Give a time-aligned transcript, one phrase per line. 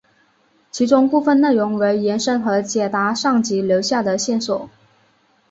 [0.71, 4.67] 其中部分内容为延伸和解答上集留下的线索。